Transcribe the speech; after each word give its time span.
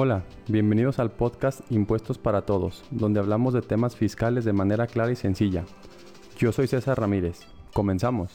Hola, 0.00 0.24
bienvenidos 0.46 1.00
al 1.00 1.10
podcast 1.10 1.60
Impuestos 1.72 2.18
para 2.18 2.42
Todos, 2.46 2.84
donde 2.92 3.18
hablamos 3.18 3.52
de 3.52 3.62
temas 3.62 3.96
fiscales 3.96 4.44
de 4.44 4.52
manera 4.52 4.86
clara 4.86 5.10
y 5.10 5.16
sencilla. 5.16 5.64
Yo 6.36 6.52
soy 6.52 6.68
César 6.68 7.00
Ramírez. 7.00 7.40
Comenzamos. 7.74 8.32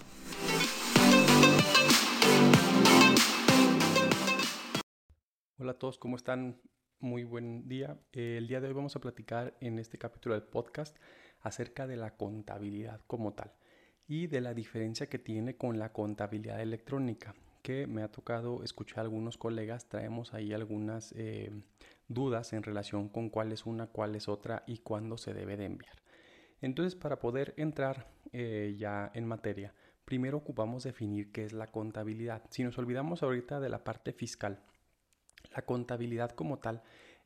Hola 5.57 5.71
a 5.71 5.79
todos, 5.79 5.97
¿cómo 5.97 6.17
están? 6.17 6.59
Muy 6.99 7.23
buen 7.23 7.69
día. 7.69 7.97
El 8.11 8.45
día 8.49 8.59
de 8.59 8.67
hoy 8.67 8.73
vamos 8.73 8.97
a 8.97 8.99
platicar 8.99 9.55
en 9.61 9.79
este 9.79 9.97
capítulo 9.97 10.35
del 10.35 10.43
podcast 10.43 10.97
acerca 11.39 11.87
de 11.87 11.95
la 11.95 12.17
contabilidad 12.17 12.99
como 13.07 13.35
tal 13.35 13.53
y 14.05 14.27
de 14.27 14.41
la 14.41 14.53
diferencia 14.53 15.07
que 15.07 15.17
tiene 15.17 15.55
con 15.55 15.79
la 15.79 15.93
contabilidad 15.93 16.59
electrónica 16.59 17.33
que 17.63 17.87
me 17.87 18.03
ha 18.03 18.11
tocado 18.11 18.63
escuchar 18.63 18.99
a 18.99 19.01
algunos 19.03 19.37
colegas, 19.37 19.87
traemos 19.87 20.33
ahí 20.33 20.53
algunas 20.53 21.13
eh, 21.17 21.49
dudas 22.07 22.53
en 22.53 22.61
relación 22.61 23.09
con 23.09 23.29
cuál 23.29 23.51
es 23.51 23.65
una, 23.65 23.87
cuál 23.87 24.15
es 24.15 24.27
otra 24.27 24.63
y 24.67 24.79
cuándo 24.79 25.17
se 25.17 25.33
debe 25.33 25.57
de 25.57 25.65
enviar. 25.65 25.95
Entonces, 26.61 26.95
para 26.95 27.19
poder 27.19 27.53
entrar 27.57 28.11
eh, 28.31 28.75
ya 28.77 29.11
en 29.13 29.25
materia, 29.25 29.73
primero 30.05 30.37
ocupamos 30.37 30.83
definir 30.83 31.31
qué 31.31 31.45
es 31.45 31.53
la 31.53 31.67
contabilidad. 31.67 32.43
Si 32.49 32.63
nos 32.63 32.77
olvidamos 32.77 33.23
ahorita 33.23 33.59
de 33.59 33.69
la 33.69 33.83
parte 33.83 34.13
fiscal, 34.13 34.59
la 35.55 35.63
contabilidad 35.63 36.31
como 36.31 36.59
tal 36.59 36.83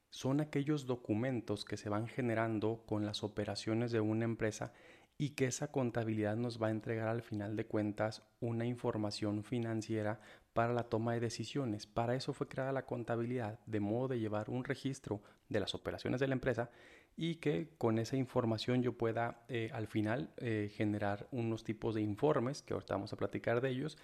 son 0.10 0.40
aquellos 0.40 0.86
documentos 0.86 1.66
que 1.66 1.78
se 1.78 1.90
van 1.90 2.08
generando 2.08 2.84
con 2.86 3.06
las 3.06 3.24
operaciones 3.24 3.92
de 3.92 4.00
una 4.00 4.26
empresa 4.26 4.72
y 5.18 5.32
que 5.32 5.46
esa 5.46 5.72
contabilidad 5.72 6.36
nos 6.36 6.62
va 6.62 6.68
a 6.68 6.72
entregar 6.72 7.08
al 7.08 7.24
final 7.24 7.56
de 7.56 7.66
cuentas 7.66 8.24
una 8.40 8.66
información 8.66 9.44
financiera 9.44 10.20
para 10.54 10.74
la 10.74 10.84
toma 10.84 11.14
de 11.14 11.20
decisiones. 11.20 11.88
Para 11.88 12.16
eso 12.16 12.34
fue 12.34 12.48
creada 12.48 12.72
la 12.72 12.86
contabilidad, 12.86 13.60
de 13.66 13.80
modo 13.80 14.10
de 14.10 14.20
llevar 14.20 14.50
un 14.50 14.64
registro 14.64 15.22
de 15.50 15.60
las 15.60 15.74
operaciones 15.74 16.20
de 16.20 16.28
la 16.28 16.34
empresa 16.34 16.70
y 17.16 17.36
que 17.36 17.70
con 17.80 17.98
esa 17.98 18.16
información 18.16 18.84
yo 18.84 18.94
pueda 18.94 19.44
eh, 19.48 19.72
al 19.74 19.88
final 19.88 20.30
eh, 20.38 20.72
generar 20.76 21.28
unos 21.32 21.64
tipos 21.64 21.96
de 21.96 22.02
informes, 22.02 22.62
que 22.62 22.76
ahorita 22.76 22.94
vamos 22.94 23.12
a 23.12 23.18
platicar 23.18 23.60
de 23.60 23.70
ellos, 23.70 23.98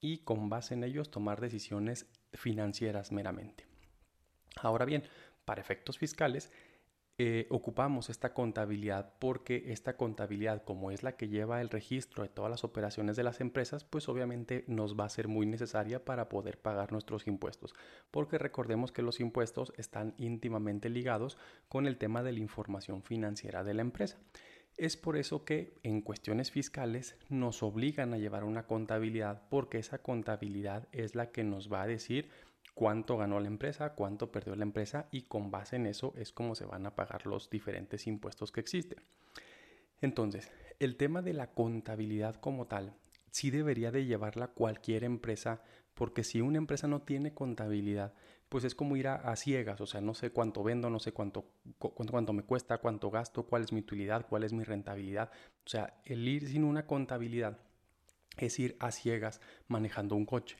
y 0.00 0.18
con 0.18 0.48
base 0.48 0.74
en 0.74 0.84
ellos 0.84 1.10
tomar 1.10 1.40
decisiones 1.40 2.06
financieras 2.32 3.10
meramente. 3.10 3.66
Ahora 4.56 4.84
bien, 4.84 5.02
para 5.44 5.60
efectos 5.60 5.98
fiscales, 5.98 6.52
eh, 7.22 7.46
ocupamos 7.50 8.08
esta 8.08 8.32
contabilidad 8.32 9.12
porque 9.18 9.72
esta 9.72 9.98
contabilidad, 9.98 10.64
como 10.64 10.90
es 10.90 11.02
la 11.02 11.18
que 11.18 11.28
lleva 11.28 11.60
el 11.60 11.68
registro 11.68 12.22
de 12.22 12.30
todas 12.30 12.50
las 12.50 12.64
operaciones 12.64 13.14
de 13.14 13.22
las 13.22 13.42
empresas, 13.42 13.84
pues 13.84 14.08
obviamente 14.08 14.64
nos 14.68 14.98
va 14.98 15.04
a 15.04 15.10
ser 15.10 15.28
muy 15.28 15.44
necesaria 15.44 16.02
para 16.02 16.30
poder 16.30 16.56
pagar 16.56 16.92
nuestros 16.92 17.26
impuestos. 17.26 17.74
Porque 18.10 18.38
recordemos 18.38 18.90
que 18.90 19.02
los 19.02 19.20
impuestos 19.20 19.74
están 19.76 20.14
íntimamente 20.16 20.88
ligados 20.88 21.36
con 21.68 21.86
el 21.86 21.98
tema 21.98 22.22
de 22.22 22.32
la 22.32 22.38
información 22.38 23.02
financiera 23.02 23.64
de 23.64 23.74
la 23.74 23.82
empresa. 23.82 24.16
Es 24.78 24.96
por 24.96 25.18
eso 25.18 25.44
que 25.44 25.74
en 25.82 26.00
cuestiones 26.00 26.50
fiscales 26.50 27.18
nos 27.28 27.62
obligan 27.62 28.14
a 28.14 28.18
llevar 28.18 28.44
una 28.44 28.66
contabilidad 28.66 29.42
porque 29.50 29.76
esa 29.76 29.98
contabilidad 29.98 30.88
es 30.92 31.14
la 31.14 31.32
que 31.32 31.44
nos 31.44 31.70
va 31.70 31.82
a 31.82 31.86
decir 31.86 32.30
cuánto 32.74 33.16
ganó 33.16 33.40
la 33.40 33.48
empresa, 33.48 33.94
cuánto 33.94 34.30
perdió 34.30 34.56
la 34.56 34.64
empresa 34.64 35.08
y 35.10 35.22
con 35.22 35.50
base 35.50 35.76
en 35.76 35.86
eso 35.86 36.12
es 36.16 36.32
como 36.32 36.54
se 36.54 36.64
van 36.64 36.86
a 36.86 36.94
pagar 36.94 37.26
los 37.26 37.50
diferentes 37.50 38.06
impuestos 38.06 38.52
que 38.52 38.60
existen. 38.60 39.02
Entonces, 40.00 40.50
el 40.78 40.96
tema 40.96 41.22
de 41.22 41.34
la 41.34 41.52
contabilidad 41.52 42.36
como 42.36 42.66
tal 42.66 42.94
sí 43.30 43.50
debería 43.50 43.90
de 43.90 44.06
llevarla 44.06 44.48
cualquier 44.48 45.04
empresa 45.04 45.62
porque 45.94 46.24
si 46.24 46.40
una 46.40 46.58
empresa 46.58 46.88
no 46.88 47.02
tiene 47.02 47.34
contabilidad, 47.34 48.14
pues 48.48 48.64
es 48.64 48.74
como 48.74 48.96
ir 48.96 49.06
a, 49.06 49.36
ciegas, 49.36 49.80
o 49.80 49.86
sea, 49.86 50.00
no 50.00 50.14
sé 50.14 50.30
cuánto 50.30 50.64
vendo, 50.64 50.90
no 50.90 50.98
sé 50.98 51.12
cuánto, 51.12 51.44
cuánto, 51.78 52.10
cuánto 52.10 52.32
me 52.32 52.42
cuesta, 52.42 52.78
cuánto 52.78 53.10
gasto, 53.10 53.44
cuál 53.44 53.62
es 53.62 53.72
mi 53.72 53.80
utilidad, 53.80 54.26
cuál 54.28 54.42
es 54.42 54.52
mi 54.52 54.64
rentabilidad. 54.64 55.30
O 55.64 55.68
sea, 55.68 56.00
el 56.04 56.26
ir 56.26 56.48
sin 56.48 56.64
una 56.64 56.86
contabilidad 56.86 57.58
es 58.38 58.58
ir 58.58 58.76
a 58.80 58.90
ciegas 58.90 59.40
manejando 59.68 60.16
un 60.16 60.26
coche. 60.26 60.56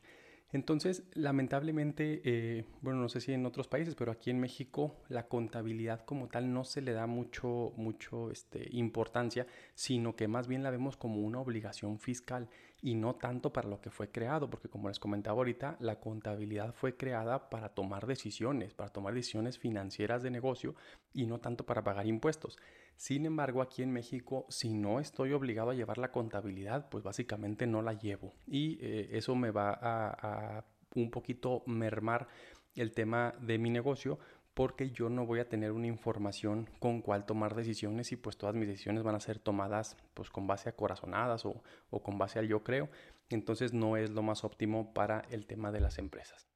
Entonces, 0.53 1.05
lamentablemente, 1.15 2.22
eh, 2.25 2.65
bueno, 2.81 3.00
no 3.00 3.09
sé 3.09 3.21
si 3.21 3.33
en 3.33 3.47
otros 3.47 3.69
países, 3.69 3.94
pero 3.94 4.11
aquí 4.11 4.31
en 4.31 4.41
México 4.41 4.97
la 5.09 5.28
contabilidad 5.28 6.05
como 6.05 6.28
tal 6.28 6.53
no 6.53 6.65
se 6.65 6.81
le 6.81 6.93
da 6.93 7.06
mucho, 7.06 7.72
mucho 7.77 8.31
este, 8.31 8.69
importancia, 8.72 9.47
sino 9.75 10.16
que 10.16 10.27
más 10.27 10.49
bien 10.49 10.62
la 10.62 10.71
vemos 10.71 10.97
como 10.97 11.21
una 11.21 11.41
obligación 11.41 11.99
fiscal 11.99 12.49
y 12.83 12.95
no 12.95 13.15
tanto 13.15 13.53
para 13.53 13.69
lo 13.69 13.81
que 13.81 13.91
fue 13.91 14.11
creado, 14.11 14.49
porque 14.49 14.69
como 14.69 14.89
les 14.89 14.99
comentaba 14.99 15.39
ahorita, 15.39 15.77
la 15.81 16.01
contabilidad 16.01 16.73
fue 16.73 16.97
creada 16.97 17.51
para 17.51 17.71
tomar 17.71 18.07
decisiones, 18.07 18.75
para 18.75 18.91
tomar 18.91 19.15
decisiones 19.15 19.59
financieras 19.59 20.23
de 20.23 20.31
negocio 20.31 20.75
y 21.13 21.27
no 21.27 21.39
tanto 21.41 21.67
para 21.67 21.85
pagar 21.85 22.07
impuestos. 22.07 22.57
Sin 22.97 23.25
embargo, 23.27 23.63
aquí 23.63 23.83
en 23.83 23.93
México, 23.93 24.47
si 24.49 24.73
no 24.73 25.01
estoy 25.01 25.33
obligado 25.33 25.71
a 25.71 25.75
llevar 25.75 25.99
la 25.99 26.13
contabilidad, 26.13 26.89
pues 26.91 27.03
básicamente 27.03 27.67
no 27.67 27.83
la 27.83 27.95
llevo. 27.95 28.35
Y 28.47 28.79
eh, 28.81 29.09
eso 29.12 29.35
me 29.35 29.51
va 29.51 29.79
a, 29.81 30.65
un 30.95 31.11
poquito 31.11 31.62
mermar 31.67 32.29
el 32.75 32.93
tema 32.93 33.35
de 33.41 33.59
mi 33.59 33.71
negocio 33.71 34.19
porque 34.55 34.91
yo 34.91 35.09
no 35.09 35.27
voy 35.27 35.41
a 35.41 35.49
tener 35.49 35.72
una 35.72 35.87
información 35.87 36.69
con 36.78 37.03
cuál 37.03 37.25
tomar 37.25 37.55
decisiones 37.55 38.12
y 38.12 38.16
pues 38.16 38.37
todas 38.37 38.55
mis 38.55 38.69
decisiones 38.69 39.03
van 39.03 39.15
a 39.15 39.21
ser 39.21 39.38
tomadas 39.38 39.97
pues 40.15 40.31
con 40.31 40.47
base 40.47 40.69
a 40.69 40.77
corazonadas 40.77 41.44
o, 41.47 41.62
o 41.91 42.03
con 42.03 42.19
base 42.19 42.38
al 42.38 42.49
yo 42.49 42.62
creo. 42.62 42.88
Entonces 43.28 43.72
no 43.72 43.97
es 43.97 44.11
lo 44.11 44.22
más 44.22 44.44
óptimo 44.44 44.93
para 44.93 45.21
el 45.31 45.47
tema 45.47 45.71
de 45.71 45.81
las 45.81 45.99
empresas. 45.99 46.49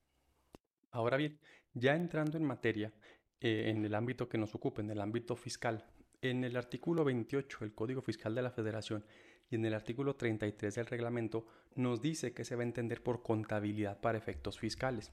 Ahora 0.90 1.16
bien, 1.16 1.38
ya 1.72 1.96
entrando 1.96 2.36
en 2.36 2.44
materia, 2.44 2.92
eh, 3.40 3.70
en 3.70 3.84
el 3.84 3.94
ámbito 3.94 4.28
que 4.28 4.38
nos 4.38 4.54
ocupa, 4.54 4.80
en 4.80 4.90
el 4.90 5.00
ámbito 5.00 5.36
fiscal, 5.36 5.84
en 6.22 6.44
el 6.44 6.56
artículo 6.56 7.04
28 7.04 7.58
del 7.60 7.74
Código 7.74 8.00
Fiscal 8.00 8.34
de 8.34 8.42
la 8.42 8.50
Federación 8.50 9.04
y 9.50 9.56
en 9.56 9.64
el 9.64 9.74
artículo 9.74 10.16
33 10.16 10.74
del 10.74 10.86
reglamento 10.86 11.46
nos 11.74 12.00
dice 12.00 12.32
que 12.32 12.44
se 12.44 12.56
va 12.56 12.62
a 12.62 12.66
entender 12.66 13.02
por 13.02 13.22
contabilidad 13.22 14.00
para 14.00 14.18
efectos 14.18 14.58
fiscales. 14.58 15.12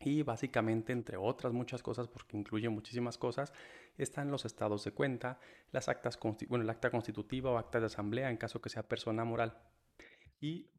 Y 0.00 0.22
básicamente, 0.22 0.92
entre 0.92 1.16
otras 1.16 1.52
muchas 1.52 1.82
cosas, 1.82 2.08
porque 2.08 2.36
incluye 2.36 2.68
muchísimas 2.68 3.18
cosas, 3.18 3.52
están 3.96 4.30
los 4.30 4.44
estados 4.44 4.84
de 4.84 4.92
cuenta, 4.92 5.40
las 5.72 5.88
actas, 5.88 6.18
bueno, 6.48 6.62
el 6.62 6.70
acta 6.70 6.90
constitutiva 6.90 7.50
o 7.50 7.58
acta 7.58 7.80
de 7.80 7.86
asamblea 7.86 8.30
en 8.30 8.36
caso 8.36 8.60
que 8.60 8.68
sea 8.68 8.88
persona 8.88 9.24
moral, 9.24 9.58
y 10.40 10.70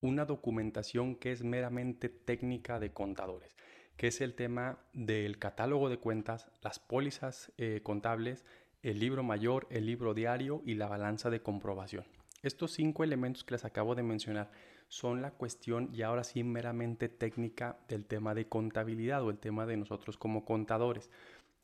una 0.00 0.24
documentación 0.24 1.16
que 1.16 1.32
es 1.32 1.42
meramente 1.42 2.08
técnica 2.08 2.78
de 2.78 2.92
contadores, 2.92 3.56
que 3.96 4.06
es 4.08 4.20
el 4.20 4.34
tema 4.34 4.78
del 4.92 5.38
catálogo 5.38 5.88
de 5.88 5.98
cuentas, 5.98 6.48
las 6.62 6.78
pólizas 6.78 7.52
eh, 7.58 7.80
contables, 7.82 8.44
el 8.82 9.00
libro 9.00 9.24
mayor, 9.24 9.66
el 9.70 9.86
libro 9.86 10.14
diario 10.14 10.62
y 10.64 10.74
la 10.74 10.86
balanza 10.86 11.30
de 11.30 11.42
comprobación. 11.42 12.04
Estos 12.42 12.72
cinco 12.72 13.02
elementos 13.02 13.42
que 13.42 13.54
les 13.54 13.64
acabo 13.64 13.96
de 13.96 14.04
mencionar 14.04 14.52
son 14.88 15.22
la 15.22 15.30
cuestión 15.32 15.90
y 15.92 16.02
ahora 16.02 16.24
sí 16.24 16.42
meramente 16.42 17.08
técnica 17.08 17.78
del 17.88 18.06
tema 18.06 18.34
de 18.34 18.48
contabilidad 18.48 19.22
o 19.22 19.30
el 19.30 19.38
tema 19.38 19.66
de 19.66 19.76
nosotros 19.76 20.16
como 20.16 20.44
contadores. 20.44 21.10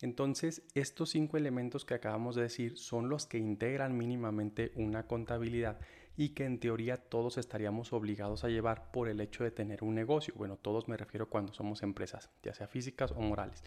Entonces, 0.01 0.63
estos 0.75 1.11
cinco 1.11 1.37
elementos 1.37 1.85
que 1.85 1.95
acabamos 1.95 2.37
de 2.37 2.43
decir 2.43 2.77
son 2.77 3.09
los 3.09 3.27
que 3.27 3.39
integran 3.39 3.97
mínimamente 3.97 4.73
una 4.77 5.07
contabilidad 5.07 5.79
y 6.17 6.31
que 6.31 6.45
en 6.45 6.61
teoría 6.61 6.97
todos 6.97 7.39
estaríamos 7.39 7.93
obligados 7.93 8.45
a 8.45 8.49
llevar 8.49 8.91
por 8.93 9.09
el 9.09 9.21
hecho 9.21 9.45
de 9.45 9.51
tener 9.51 9.83
un 9.83 9.95
negocio. 9.95 10.35
Bueno, 10.37 10.57
todos 10.57 10.89
me 10.89 10.97
refiero 10.97 11.29
cuando 11.29 11.53
somos 11.53 11.83
empresas, 11.83 12.31
ya 12.43 12.55
sea 12.55 12.67
físicas 12.67 13.13
o 13.13 13.21
morales. 13.21 13.63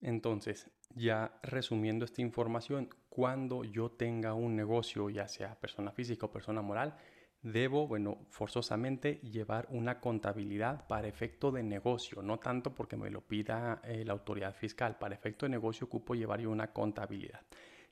Entonces, 0.00 0.70
ya 0.94 1.38
resumiendo 1.42 2.04
esta 2.04 2.22
información, 2.22 2.88
cuando 3.08 3.64
yo 3.64 3.90
tenga 3.90 4.34
un 4.34 4.54
negocio, 4.54 5.10
ya 5.10 5.26
sea 5.28 5.58
persona 5.60 5.90
física 5.92 6.26
o 6.26 6.32
persona 6.32 6.62
moral, 6.62 6.96
debo, 7.42 7.86
bueno, 7.86 8.18
forzosamente 8.30 9.20
llevar 9.22 9.66
una 9.70 10.00
contabilidad 10.00 10.86
para 10.86 11.08
efecto 11.08 11.50
de 11.50 11.62
negocio, 11.62 12.22
no 12.22 12.38
tanto 12.38 12.74
porque 12.74 12.96
me 12.96 13.10
lo 13.10 13.20
pida 13.20 13.80
eh, 13.84 14.04
la 14.04 14.12
autoridad 14.12 14.54
fiscal, 14.54 14.98
para 14.98 15.14
efecto 15.14 15.46
de 15.46 15.50
negocio 15.50 15.86
ocupo 15.86 16.14
llevar 16.14 16.40
yo 16.40 16.50
una 16.50 16.72
contabilidad 16.72 17.40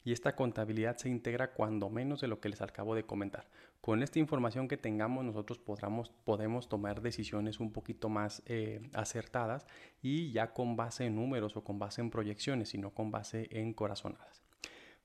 y 0.07 0.13
esta 0.13 0.37
contabilidad 0.37 0.97
se 0.97 1.09
integra 1.09 1.53
cuando 1.53 1.91
menos 1.91 2.21
de 2.21 2.29
lo 2.29 2.39
que 2.39 2.49
les 2.49 2.63
acabo 2.63 2.95
de 2.95 3.05
comentar. 3.05 3.49
Con 3.81 4.05
esta 4.05 4.21
información 4.21 4.69
que 4.69 4.77
tengamos 4.77 5.25
nosotros 5.25 5.59
podemos 5.59 6.69
tomar 6.69 7.03
decisiones 7.03 7.59
un 7.59 7.73
poquito 7.73 8.09
más 8.09 8.41
eh, 8.47 8.89
acertadas 8.95 9.67
y 10.01 10.31
ya 10.31 10.53
con 10.53 10.77
base 10.77 11.07
en 11.07 11.17
números 11.17 11.57
o 11.57 11.65
con 11.65 11.81
base 11.81 12.03
en 12.03 12.11
proyecciones, 12.11 12.69
sino 12.69 12.95
con 12.95 13.11
base 13.11 13.49
en 13.51 13.75
corazonadas. 13.75 14.45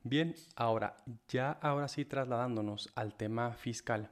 Bien, 0.03 0.35
ahora 0.55 0.97
ya 1.27 1.51
ahora 1.51 1.87
sí 1.87 2.05
trasladándonos 2.05 2.91
al 2.94 3.15
tema 3.15 3.53
fiscal. 3.53 4.11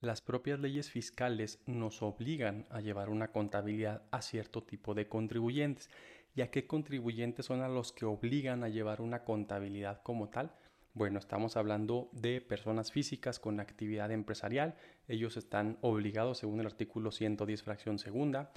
Las 0.00 0.20
propias 0.20 0.60
leyes 0.60 0.90
fiscales 0.90 1.60
nos 1.66 2.02
obligan 2.02 2.66
a 2.70 2.80
llevar 2.80 3.08
una 3.08 3.32
contabilidad 3.32 4.02
a 4.12 4.22
cierto 4.22 4.62
tipo 4.62 4.94
de 4.94 5.08
contribuyentes 5.08 5.90
¿Y 6.38 6.42
a 6.42 6.52
qué 6.52 6.68
contribuyentes 6.68 7.46
son 7.46 7.62
a 7.62 7.68
los 7.68 7.92
que 7.92 8.04
obligan 8.04 8.62
a 8.62 8.68
llevar 8.68 9.00
una 9.00 9.24
contabilidad 9.24 10.02
como 10.04 10.28
tal? 10.28 10.52
Bueno, 10.94 11.18
estamos 11.18 11.56
hablando 11.56 12.10
de 12.12 12.40
personas 12.40 12.92
físicas 12.92 13.40
con 13.40 13.58
actividad 13.58 14.12
empresarial. 14.12 14.76
Ellos 15.08 15.36
están 15.36 15.78
obligados 15.80 16.38
según 16.38 16.60
el 16.60 16.66
artículo 16.66 17.10
110 17.10 17.64
fracción 17.64 17.98
segunda. 17.98 18.52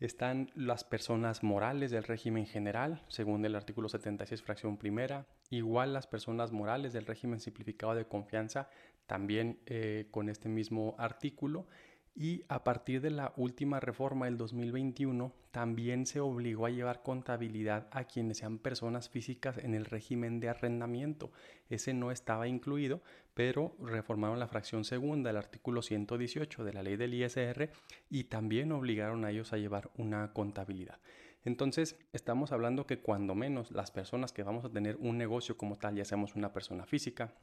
Están 0.00 0.50
las 0.56 0.82
personas 0.82 1.44
morales 1.44 1.92
del 1.92 2.02
régimen 2.02 2.46
general, 2.46 3.04
según 3.06 3.44
el 3.44 3.54
artículo 3.54 3.88
76, 3.88 4.42
fracción 4.42 4.76
primera. 4.76 5.26
Igual 5.50 5.92
las 5.92 6.08
personas 6.08 6.50
morales 6.50 6.92
del 6.92 7.06
régimen 7.06 7.38
simplificado 7.38 7.94
de 7.94 8.06
confianza, 8.06 8.70
también 9.10 9.58
eh, 9.66 10.06
con 10.12 10.28
este 10.28 10.48
mismo 10.48 10.94
artículo. 10.96 11.66
Y 12.14 12.44
a 12.46 12.62
partir 12.62 13.00
de 13.00 13.10
la 13.10 13.32
última 13.36 13.80
reforma 13.80 14.26
del 14.26 14.36
2021, 14.36 15.34
también 15.50 16.06
se 16.06 16.20
obligó 16.20 16.66
a 16.66 16.70
llevar 16.70 17.02
contabilidad 17.02 17.88
a 17.90 18.04
quienes 18.04 18.38
sean 18.38 18.58
personas 18.58 19.08
físicas 19.08 19.58
en 19.58 19.74
el 19.74 19.84
régimen 19.84 20.38
de 20.38 20.48
arrendamiento. 20.48 21.32
Ese 21.68 21.92
no 21.92 22.12
estaba 22.12 22.46
incluido, 22.46 23.02
pero 23.34 23.74
reformaron 23.80 24.38
la 24.38 24.46
fracción 24.46 24.84
segunda 24.84 25.30
del 25.30 25.38
artículo 25.38 25.82
118 25.82 26.62
de 26.62 26.72
la 26.72 26.84
ley 26.84 26.96
del 26.96 27.14
ISR 27.14 27.68
y 28.10 28.24
también 28.24 28.70
obligaron 28.70 29.24
a 29.24 29.32
ellos 29.32 29.52
a 29.52 29.58
llevar 29.58 29.90
una 29.96 30.32
contabilidad. 30.32 31.00
Entonces, 31.44 31.98
estamos 32.12 32.52
hablando 32.52 32.86
que 32.86 33.00
cuando 33.00 33.34
menos 33.34 33.72
las 33.72 33.90
personas 33.90 34.32
que 34.32 34.44
vamos 34.44 34.64
a 34.64 34.70
tener 34.70 34.94
un 35.00 35.18
negocio 35.18 35.56
como 35.56 35.78
tal, 35.78 35.96
ya 35.96 36.04
seamos 36.04 36.36
una 36.36 36.52
persona 36.52 36.86
física, 36.86 37.34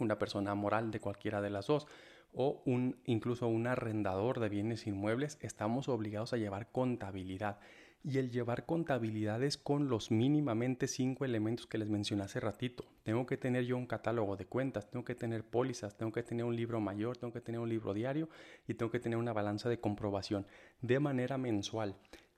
una 0.00 0.18
persona 0.18 0.54
moral 0.54 0.90
de 0.90 1.00
cualquiera 1.00 1.40
de 1.40 1.50
las 1.50 1.66
dos, 1.66 1.86
o 2.32 2.62
un, 2.66 3.00
incluso 3.04 3.48
un 3.48 3.66
arrendador 3.66 4.40
de 4.40 4.48
bienes 4.48 4.86
inmuebles, 4.86 5.38
estamos 5.40 5.88
obligados 5.88 6.32
a 6.32 6.36
llevar 6.36 6.70
contabilidad. 6.70 7.58
Y 8.04 8.18
el 8.18 8.30
llevar 8.30 8.64
contabilidad 8.64 9.42
es 9.42 9.58
con 9.58 9.88
los 9.88 10.10
mínimamente 10.10 10.86
cinco 10.86 11.24
elementos 11.24 11.66
que 11.66 11.78
les 11.78 11.90
mencioné 11.90 12.22
hace 12.22 12.38
ratito. 12.38 12.84
Tengo 13.02 13.26
que 13.26 13.36
tener 13.36 13.64
yo 13.64 13.76
un 13.76 13.86
catálogo 13.86 14.36
de 14.36 14.46
cuentas, 14.46 14.88
tengo 14.88 15.04
que 15.04 15.16
tener 15.16 15.42
pólizas, 15.44 15.96
tengo 15.96 16.12
que 16.12 16.22
tener 16.22 16.44
un 16.44 16.54
libro 16.54 16.80
mayor, 16.80 17.16
tengo 17.16 17.32
que 17.32 17.40
tener 17.40 17.60
un 17.60 17.68
libro 17.68 17.94
diario 17.94 18.28
y 18.68 18.74
tengo 18.74 18.92
que 18.92 19.00
tener 19.00 19.18
una 19.18 19.32
balanza 19.32 19.68
de 19.68 19.80
comprobación 19.80 20.46
de 20.80 21.00
manera 21.00 21.38
mensual. 21.38 21.96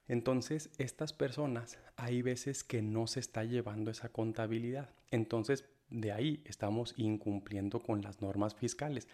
Entonces, 0.08 0.70
estas 0.78 1.12
personas, 1.12 1.78
hay 1.96 2.22
veces 2.22 2.64
que 2.64 2.82
no 2.82 3.06
se 3.06 3.20
está 3.20 3.44
llevando 3.44 3.90
esa 3.90 4.08
contabilidad. 4.08 4.90
Entonces, 5.10 5.66
de 5.90 6.12
ahí 6.12 6.42
estamos 6.46 6.94
incumpliendo 6.96 7.80
con 7.80 8.02
las 8.02 8.22
normas 8.22 8.54
fiscales. 8.54 9.08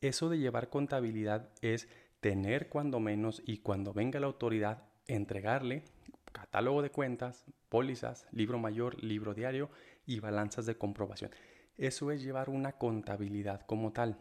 Eso 0.00 0.28
de 0.28 0.38
llevar 0.38 0.68
contabilidad 0.68 1.50
es 1.60 1.88
tener 2.20 2.68
cuando 2.68 3.00
menos 3.00 3.42
y 3.44 3.58
cuando 3.58 3.92
venga 3.92 4.20
la 4.20 4.26
autoridad 4.26 4.84
entregarle 5.06 5.84
catálogo 6.32 6.82
de 6.82 6.90
cuentas, 6.90 7.44
pólizas, 7.68 8.26
libro 8.32 8.58
mayor, 8.58 9.02
libro 9.02 9.34
diario 9.34 9.70
y 10.06 10.20
balanzas 10.20 10.66
de 10.66 10.76
comprobación. 10.76 11.30
Eso 11.76 12.10
es 12.10 12.22
llevar 12.22 12.50
una 12.50 12.72
contabilidad 12.72 13.62
como 13.66 13.92
tal. 13.92 14.18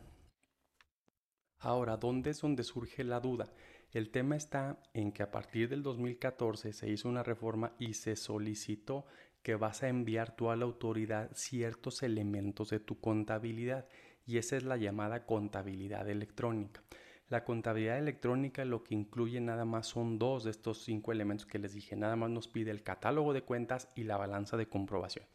Ahora, 1.59 1.97
¿dónde 1.97 2.31
es 2.31 2.41
donde 2.41 2.63
surge 2.63 3.03
la 3.03 3.19
duda? 3.19 3.51
El 3.91 4.09
tema 4.09 4.35
está 4.35 4.81
en 4.93 5.11
que 5.11 5.21
a 5.21 5.31
partir 5.31 5.69
del 5.69 5.83
2014 5.83 6.73
se 6.73 6.89
hizo 6.89 7.09
una 7.09 7.23
reforma 7.23 7.73
y 7.77 7.93
se 7.93 8.15
solicitó 8.15 9.05
que 9.43 9.55
vas 9.55 9.83
a 9.83 9.89
enviar 9.89 10.35
tú 10.35 10.49
a 10.49 10.55
la 10.55 10.65
autoridad 10.65 11.31
ciertos 11.33 12.03
elementos 12.03 12.69
de 12.69 12.79
tu 12.79 12.99
contabilidad 12.99 13.87
y 14.25 14.37
esa 14.37 14.57
es 14.57 14.63
la 14.63 14.77
llamada 14.77 15.25
contabilidad 15.25 16.07
electrónica. 16.09 16.81
La 17.29 17.45
contabilidad 17.45 17.97
electrónica 17.97 18.65
lo 18.65 18.83
que 18.83 18.93
incluye 18.93 19.39
nada 19.39 19.63
más 19.63 19.87
son 19.87 20.19
dos 20.19 20.43
de 20.43 20.51
estos 20.51 20.83
cinco 20.83 21.13
elementos 21.13 21.45
que 21.45 21.59
les 21.59 21.73
dije. 21.73 21.95
Nada 21.95 22.17
más 22.17 22.29
nos 22.29 22.47
pide 22.47 22.71
el 22.71 22.83
catálogo 22.83 23.31
de 23.31 23.43
cuentas 23.43 23.87
y 23.95 24.03
la 24.03 24.17
balanza 24.17 24.57
de 24.57 24.67
comprobación. 24.67 25.25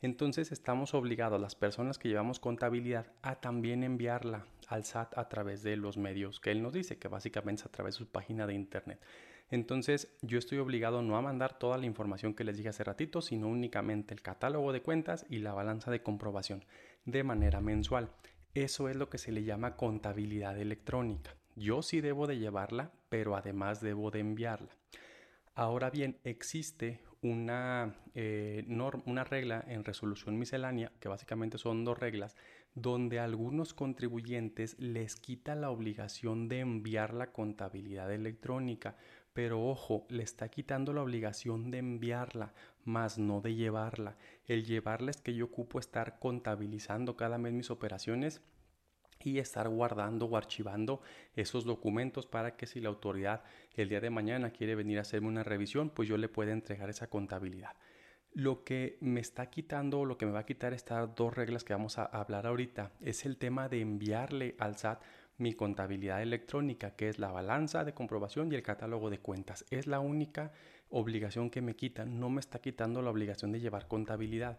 Entonces 0.00 0.52
estamos 0.52 0.94
obligados 0.94 1.40
las 1.40 1.56
personas 1.56 1.98
que 1.98 2.08
llevamos 2.08 2.38
contabilidad 2.38 3.10
a 3.22 3.40
también 3.40 3.82
enviarla 3.82 4.46
al 4.68 4.84
SAT 4.84 5.16
a 5.16 5.28
través 5.28 5.62
de 5.62 5.76
los 5.76 5.96
medios 5.96 6.38
que 6.38 6.52
él 6.52 6.62
nos 6.62 6.74
dice, 6.74 6.98
que 6.98 7.08
básicamente 7.08 7.62
es 7.62 7.66
a 7.66 7.72
través 7.72 7.94
de 7.94 8.04
su 8.04 8.06
página 8.06 8.46
de 8.46 8.54
internet. 8.54 9.00
Entonces 9.50 10.14
yo 10.20 10.38
estoy 10.38 10.58
obligado 10.58 11.02
no 11.02 11.16
a 11.16 11.22
mandar 11.22 11.58
toda 11.58 11.78
la 11.78 11.86
información 11.86 12.34
que 12.34 12.44
les 12.44 12.56
dije 12.56 12.68
hace 12.68 12.84
ratito, 12.84 13.22
sino 13.22 13.48
únicamente 13.48 14.12
el 14.12 14.22
catálogo 14.22 14.72
de 14.72 14.82
cuentas 14.82 15.24
y 15.30 15.38
la 15.38 15.54
balanza 15.54 15.90
de 15.90 16.02
comprobación 16.02 16.64
de 17.04 17.24
manera 17.24 17.60
mensual. 17.60 18.10
Eso 18.54 18.88
es 18.88 18.96
lo 18.96 19.08
que 19.08 19.18
se 19.18 19.32
le 19.32 19.44
llama 19.44 19.76
contabilidad 19.76 20.58
electrónica. 20.58 21.34
Yo 21.56 21.82
sí 21.82 22.00
debo 22.00 22.26
de 22.26 22.38
llevarla, 22.38 22.92
pero 23.08 23.36
además 23.36 23.80
debo 23.80 24.10
de 24.10 24.20
enviarla. 24.20 24.76
Ahora 25.54 25.90
bien, 25.90 26.18
existe 26.22 27.00
una, 27.20 27.96
eh, 28.14 28.64
una 29.06 29.24
regla 29.24 29.64
en 29.66 29.84
resolución 29.84 30.38
miscelánea, 30.38 30.92
que 31.00 31.08
básicamente 31.08 31.58
son 31.58 31.84
dos 31.84 31.98
reglas, 31.98 32.36
donde 32.74 33.18
a 33.18 33.24
algunos 33.24 33.74
contribuyentes 33.74 34.78
les 34.78 35.16
quita 35.16 35.56
la 35.56 35.70
obligación 35.70 36.48
de 36.48 36.60
enviar 36.60 37.12
la 37.12 37.32
contabilidad 37.32 38.12
electrónica, 38.12 38.96
pero 39.38 39.64
ojo, 39.64 40.04
le 40.08 40.24
está 40.24 40.48
quitando 40.48 40.92
la 40.92 41.00
obligación 41.00 41.70
de 41.70 41.78
enviarla, 41.78 42.54
más 42.84 43.18
no 43.20 43.40
de 43.40 43.54
llevarla. 43.54 44.16
El 44.46 44.64
llevarla 44.64 45.12
es 45.12 45.20
que 45.20 45.32
yo 45.32 45.44
ocupo 45.44 45.78
estar 45.78 46.18
contabilizando 46.18 47.16
cada 47.16 47.38
mes 47.38 47.52
mis 47.52 47.70
operaciones 47.70 48.40
y 49.22 49.38
estar 49.38 49.68
guardando 49.68 50.26
o 50.26 50.36
archivando 50.36 51.02
esos 51.36 51.64
documentos 51.64 52.26
para 52.26 52.56
que 52.56 52.66
si 52.66 52.80
la 52.80 52.88
autoridad 52.88 53.44
el 53.76 53.88
día 53.88 54.00
de 54.00 54.10
mañana 54.10 54.50
quiere 54.50 54.74
venir 54.74 54.98
a 54.98 55.02
hacerme 55.02 55.28
una 55.28 55.44
revisión, 55.44 55.90
pues 55.90 56.08
yo 56.08 56.16
le 56.16 56.28
pueda 56.28 56.50
entregar 56.50 56.90
esa 56.90 57.08
contabilidad. 57.08 57.76
Lo 58.32 58.64
que 58.64 58.98
me 59.00 59.20
está 59.20 59.50
quitando 59.50 60.04
lo 60.04 60.18
que 60.18 60.26
me 60.26 60.32
va 60.32 60.40
a 60.40 60.46
quitar 60.46 60.74
estas 60.74 61.14
dos 61.14 61.32
reglas 61.32 61.62
que 61.62 61.74
vamos 61.74 61.96
a 61.98 62.06
hablar 62.06 62.44
ahorita 62.44 62.90
es 63.00 63.24
el 63.24 63.36
tema 63.36 63.68
de 63.68 63.82
enviarle 63.82 64.56
al 64.58 64.76
SAT 64.76 65.00
mi 65.38 65.54
contabilidad 65.54 66.20
electrónica, 66.20 66.94
que 66.94 67.08
es 67.08 67.18
la 67.18 67.30
balanza 67.30 67.84
de 67.84 67.94
comprobación 67.94 68.52
y 68.52 68.56
el 68.56 68.62
catálogo 68.62 69.08
de 69.08 69.18
cuentas. 69.18 69.64
Es 69.70 69.86
la 69.86 70.00
única 70.00 70.52
obligación 70.90 71.50
que 71.50 71.62
me 71.62 71.76
quita, 71.76 72.04
no 72.04 72.28
me 72.28 72.40
está 72.40 72.60
quitando 72.60 73.02
la 73.02 73.10
obligación 73.10 73.52
de 73.52 73.60
llevar 73.60 73.88
contabilidad. 73.88 74.58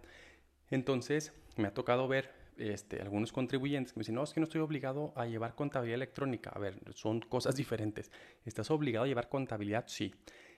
Entonces, 0.69 1.33
me 1.57 1.67
ha 1.67 1.73
tocado 1.73 2.07
ver 2.07 2.31
este, 2.57 3.01
algunos 3.01 3.31
contribuyentes 3.31 3.93
que 3.93 3.99
me 3.99 4.01
dicen, 4.01 4.15
no, 4.15 4.23
es 4.23 4.33
que 4.33 4.39
no 4.39 4.45
estoy 4.45 4.61
obligado 4.61 5.13
a 5.15 5.25
llevar 5.25 5.55
contabilidad 5.55 5.95
electrónica. 5.95 6.51
A 6.51 6.59
ver, 6.59 6.79
son 6.93 7.21
cosas 7.21 7.55
diferentes. 7.55 8.11
¿Estás 8.45 8.69
obligado 8.71 9.05
a 9.05 9.07
llevar 9.07 9.29
contabilidad? 9.29 9.85
Sí. 9.87 10.13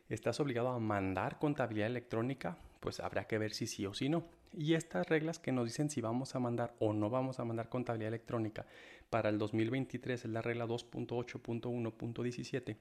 ¿Estás 0.09 0.39
obligado 0.39 0.69
a 0.69 0.79
mandar 0.79 1.39
contabilidad 1.39 1.87
electrónica? 1.87 2.57
Pues 2.79 2.99
habrá 2.99 3.25
que 3.25 3.37
ver 3.37 3.53
si 3.53 3.67
sí 3.67 3.85
o 3.85 3.93
si 3.93 4.09
no. 4.09 4.25
Y 4.53 4.73
estas 4.73 5.07
reglas 5.07 5.39
que 5.39 5.51
nos 5.51 5.65
dicen 5.65 5.89
si 5.89 6.01
vamos 6.01 6.35
a 6.35 6.39
mandar 6.39 6.75
o 6.79 6.93
no 6.93 7.09
vamos 7.09 7.39
a 7.39 7.45
mandar 7.45 7.69
contabilidad 7.69 8.09
electrónica 8.09 8.65
para 9.09 9.29
el 9.29 9.37
2023 9.37 10.25
es 10.25 10.31
la 10.31 10.41
regla 10.41 10.67
2.8.1.17. 10.67 12.77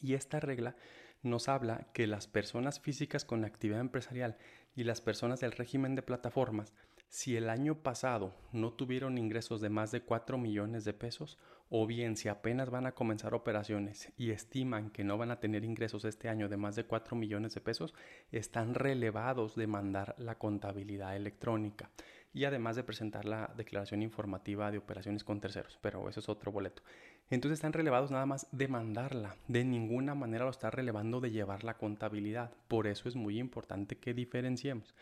Y 0.00 0.14
esta 0.14 0.40
regla 0.40 0.76
nos 1.22 1.48
habla 1.48 1.86
que 1.94 2.06
las 2.06 2.26
personas 2.26 2.80
físicas 2.80 3.24
con 3.24 3.44
actividad 3.44 3.80
empresarial 3.80 4.36
y 4.76 4.84
las 4.84 5.00
personas 5.00 5.40
del 5.40 5.52
régimen 5.52 5.94
de 5.94 6.02
plataformas, 6.02 6.74
si 7.14 7.36
el 7.36 7.48
año 7.48 7.76
pasado 7.76 8.34
no 8.50 8.72
tuvieron 8.72 9.18
ingresos 9.18 9.60
de 9.60 9.68
más 9.68 9.92
de 9.92 10.00
4 10.00 10.36
millones 10.36 10.84
de 10.84 10.94
pesos, 10.94 11.38
o 11.68 11.86
bien 11.86 12.16
si 12.16 12.28
apenas 12.28 12.70
van 12.70 12.86
a 12.86 12.96
comenzar 12.96 13.34
operaciones 13.34 14.12
y 14.16 14.32
estiman 14.32 14.90
que 14.90 15.04
no 15.04 15.16
van 15.16 15.30
a 15.30 15.38
tener 15.38 15.64
ingresos 15.64 16.04
este 16.04 16.28
año 16.28 16.48
de 16.48 16.56
más 16.56 16.74
de 16.74 16.86
4 16.86 17.14
millones 17.14 17.54
de 17.54 17.60
pesos, 17.60 17.94
están 18.32 18.74
relevados 18.74 19.54
de 19.54 19.68
mandar 19.68 20.16
la 20.18 20.38
contabilidad 20.38 21.14
electrónica 21.14 21.88
y 22.32 22.46
además 22.46 22.74
de 22.74 22.82
presentar 22.82 23.26
la 23.26 23.54
declaración 23.56 24.02
informativa 24.02 24.72
de 24.72 24.78
operaciones 24.78 25.22
con 25.22 25.40
terceros, 25.40 25.78
pero 25.80 26.08
eso 26.08 26.18
es 26.18 26.28
otro 26.28 26.50
boleto. 26.50 26.82
Entonces 27.30 27.58
están 27.58 27.72
relevados 27.72 28.10
nada 28.10 28.26
más 28.26 28.48
de 28.50 28.66
mandarla, 28.66 29.36
de 29.46 29.64
ninguna 29.64 30.16
manera 30.16 30.44
lo 30.44 30.50
está 30.50 30.68
relevando 30.68 31.20
de 31.20 31.30
llevar 31.30 31.62
la 31.62 31.78
contabilidad. 31.78 32.50
Por 32.66 32.88
eso 32.88 33.08
es 33.08 33.14
muy 33.14 33.38
importante 33.38 33.98
que 33.98 34.14
diferenciemos. 34.14 34.94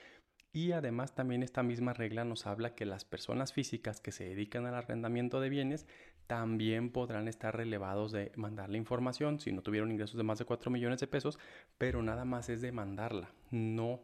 Y 0.52 0.72
además 0.72 1.14
también 1.14 1.42
esta 1.42 1.62
misma 1.62 1.94
regla 1.94 2.24
nos 2.24 2.46
habla 2.46 2.74
que 2.74 2.84
las 2.84 3.06
personas 3.06 3.54
físicas 3.54 4.00
que 4.00 4.12
se 4.12 4.24
dedican 4.24 4.66
al 4.66 4.74
arrendamiento 4.74 5.40
de 5.40 5.48
bienes 5.48 5.86
también 6.26 6.90
podrán 6.90 7.26
estar 7.26 7.56
relevados 7.56 8.12
de 8.12 8.32
mandar 8.36 8.68
la 8.68 8.76
información 8.76 9.40
si 9.40 9.50
no 9.50 9.62
tuvieron 9.62 9.90
ingresos 9.90 10.16
de 10.16 10.22
más 10.22 10.38
de 10.38 10.44
4 10.44 10.70
millones 10.70 11.00
de 11.00 11.06
pesos, 11.06 11.38
pero 11.78 12.02
nada 12.02 12.24
más 12.24 12.50
es 12.50 12.60
de 12.60 12.70
mandarla, 12.70 13.30
no, 13.50 14.00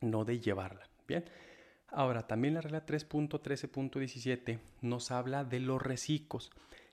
no 0.00 0.24
de 0.24 0.40
llevarla. 0.40 0.88
Bien. 1.06 1.24
Ahora, 1.88 2.26
también 2.26 2.54
la 2.54 2.62
regla 2.62 2.86
3.13.17 2.86 4.58
nos 4.80 5.10
habla 5.10 5.44
de 5.44 5.60
los 5.60 5.80
reciclos 5.80 6.50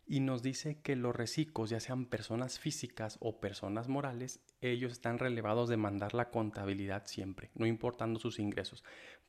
y 0.09 0.21
nos 0.21 0.41
dice 0.41 0.81
que 0.81 0.95
los 0.95 1.15
reciclos, 1.15 1.69
ya 1.69 1.79
sean 1.79 2.07
personas 2.07 2.57
físicas 2.57 3.17
o 3.21 3.39
personas 3.39 3.87
morales, 3.87 4.41
ellos 4.59 4.91
están 4.91 5.19
relevados 5.19 5.69
de 5.69 5.77
mandar 5.77 6.15
la 6.15 6.31
contabilidad 6.31 7.03
siempre, 7.05 7.51
no 7.53 7.67
importando 7.67 8.19
sus 8.19 8.39
ingresos. 8.39 8.83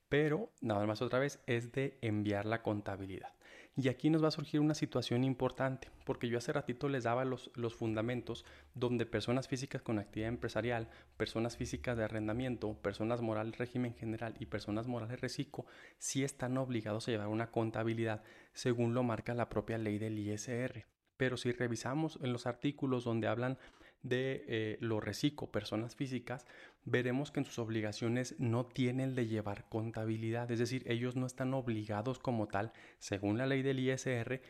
Pero, 0.09 0.51
nada 0.63 0.87
más 0.87 1.03
otra 1.03 1.19
vez, 1.19 1.39
es 1.47 1.71
de 1.73 1.99
enviar 2.01 2.47
la 2.47 2.63
contabilidad. 2.63 3.35
Y 3.77 3.89
aquí 3.89 4.11
nos 4.11 4.23
va 4.23 4.29
a 4.29 4.33
surgir 4.33 4.61
una 4.61 4.75
situación 4.75 5.23
importante, 5.25 5.91
porque 6.05 6.29
yo 6.29 6.39
hace 6.39 6.53
ratito 6.53 6.89
les 6.89 7.05
daba 7.05 7.25
los, 7.25 7.51
los 7.55 7.75
fundamentos 7.75 8.45
donde 8.75 9.07
personas 9.07 9.49
físicas 9.49 9.81
con 9.81 9.99
actividad 9.99 10.29
empresarial, 10.29 10.89
personas 11.17 11.57
físicas 11.57 11.97
de 11.97 12.05
arrendamiento, 12.05 12.75
personas 12.75 13.23
morales 13.23 13.59
régimen 13.59 13.95
general 13.95 14.35
y 14.39 14.47
personas 14.47 14.87
morales 14.87 15.21
reciclo, 15.21 15.67
sí 15.99 16.25
están 16.25 16.59
obligados 16.59 17.07
a 17.07 17.13
llevar 17.13 17.29
una 17.29 17.51
contabilidad 17.51 18.23
según 18.53 18.93
lo 18.93 19.03
marca 19.03 19.35
la 19.35 19.49
propia 19.49 19.79
ley 19.79 19.99
del 19.99 20.19
ISR. 20.19 20.85
Pero 21.17 21.37
si 21.37 21.53
revisamos 21.53 22.19
en 22.23 22.33
los 22.33 22.47
artículos 22.47 23.05
donde 23.05 23.29
hablan 23.29 23.57
de 24.03 24.45
eh, 24.49 24.79
lo 24.81 25.01
reciclo, 25.01 25.51
personas 25.51 25.95
físicas, 25.95 26.47
veremos 26.85 27.31
que 27.31 27.41
en 27.41 27.47
sus 27.47 27.59
obligaciones 27.59 28.35
no 28.39 28.67
tienen 28.67 29.15
de 29.15 29.27
llevar 29.27 29.69
contabilidad, 29.69 30.51
es 30.51 30.59
decir, 30.59 30.85
ellos 30.87 31.17
no 31.17 31.27
están 31.27 31.55
obligados 31.55 32.19
como 32.19 32.49
tal, 32.49 32.73
según 32.99 33.39
la 33.39 33.47
ley 33.47 33.63
del 33.63 33.81
ISR, 33.81 34.41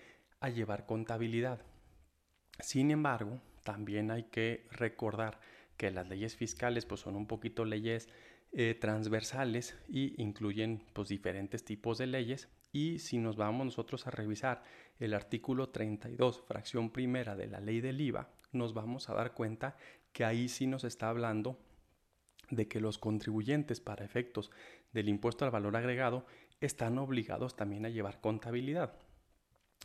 a 0.40 0.48
llevar 0.48 0.86
contabilidad. 0.86 1.60
Sin 2.60 2.90
embargo, 2.90 3.40
también 3.64 4.10
hay 4.10 4.24
que 4.24 4.66
recordar 4.70 5.40
que 5.76 5.90
las 5.90 6.08
leyes 6.08 6.36
fiscales 6.36 6.86
pues 6.86 7.00
son 7.00 7.16
un 7.16 7.26
poquito 7.26 7.64
leyes 7.64 8.08
eh, 8.52 8.74
transversales 8.74 9.76
y 9.88 10.20
incluyen 10.22 10.84
pues 10.92 11.08
diferentes 11.08 11.64
tipos 11.64 11.98
de 11.98 12.06
leyes 12.06 12.48
y 12.72 12.98
si 12.98 13.18
nos 13.18 13.36
vamos 13.36 13.64
nosotros 13.64 14.06
a 14.06 14.10
revisar 14.10 14.62
el 14.98 15.14
artículo 15.14 15.70
32 15.70 16.42
fracción 16.42 16.90
primera 16.90 17.36
de 17.36 17.46
la 17.46 17.60
ley 17.60 17.80
del 17.80 18.00
IVA 18.00 18.28
nos 18.52 18.74
vamos 18.74 19.08
a 19.08 19.14
dar 19.14 19.34
cuenta 19.34 19.76
que 20.12 20.24
ahí 20.24 20.48
sí 20.48 20.66
nos 20.66 20.84
está 20.84 21.08
hablando 21.08 21.58
de 22.50 22.68
que 22.68 22.80
los 22.80 22.98
contribuyentes 22.98 23.80
para 23.80 24.04
efectos 24.04 24.50
del 24.92 25.08
impuesto 25.08 25.44
al 25.44 25.50
valor 25.50 25.76
agregado 25.76 26.26
están 26.60 26.98
obligados 26.98 27.56
también 27.56 27.86
a 27.86 27.90
llevar 27.90 28.20
contabilidad. 28.20 28.98